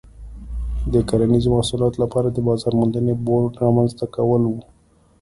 [0.93, 4.53] د کرنیزو محصولاتو لپاره د بازار موندنې بورډ رامنځته کول و.